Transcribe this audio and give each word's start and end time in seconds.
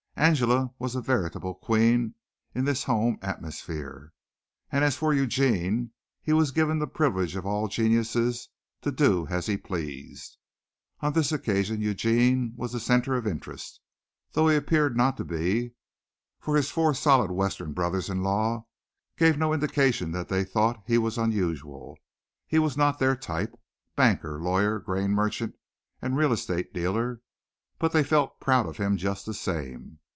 Angela 0.17 0.71
was 0.77 0.93
a 0.93 1.01
veritable 1.01 1.55
queen 1.55 2.13
in 2.53 2.63
this 2.65 2.83
home 2.83 3.17
atmosphere; 3.23 4.13
and 4.71 4.83
as 4.83 4.95
for 4.95 5.15
Eugene, 5.15 5.93
he 6.21 6.31
was 6.31 6.51
given 6.51 6.77
the 6.77 6.85
privilege 6.85 7.35
of 7.35 7.43
all 7.43 7.67
geniuses 7.67 8.47
to 8.81 8.91
do 8.91 9.25
as 9.31 9.47
he 9.47 9.57
pleased. 9.57 10.37
On 10.99 11.13
this 11.13 11.31
occasion 11.31 11.81
Eugene 11.81 12.53
was 12.55 12.71
the 12.71 12.79
centre 12.79 13.15
of 13.15 13.25
interest, 13.25 13.79
though 14.33 14.47
he 14.47 14.55
appeared 14.55 14.95
not 14.95 15.17
to 15.17 15.23
be, 15.25 15.73
for 16.39 16.55
his 16.55 16.69
four 16.69 16.93
solid 16.93 17.31
Western 17.31 17.73
brothers 17.73 18.07
in 18.07 18.21
law 18.21 18.67
gave 19.17 19.39
no 19.39 19.53
indication 19.53 20.11
that 20.11 20.29
they 20.29 20.43
thought 20.43 20.83
he 20.85 20.99
was 20.99 21.17
unusual. 21.17 21.97
He 22.45 22.59
was 22.59 22.77
not 22.77 22.99
their 22.99 23.15
type 23.15 23.59
banker, 23.95 24.39
lawyer, 24.39 24.77
grain 24.77 25.13
merchant 25.13 25.55
and 25.99 26.15
real 26.15 26.31
estate 26.31 26.75
dealer 26.75 27.21
but 27.79 27.91
they 27.91 28.03
felt 28.03 28.39
proud 28.39 28.67
of 28.67 28.77
him 28.77 28.95
just 28.97 29.25
the 29.25 29.33
same. 29.33 29.97